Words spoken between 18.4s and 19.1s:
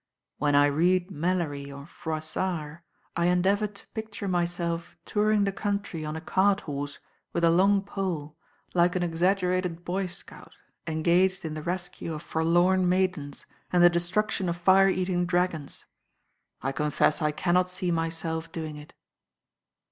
doing it."